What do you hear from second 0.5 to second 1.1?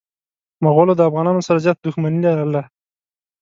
مغولو د